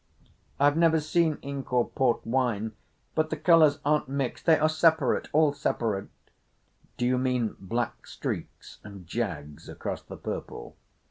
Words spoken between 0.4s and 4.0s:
"I've never seen ink or port wine, but the colours